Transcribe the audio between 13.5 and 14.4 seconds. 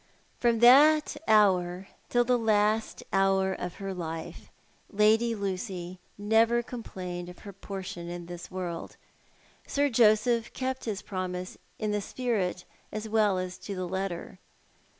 to the letter.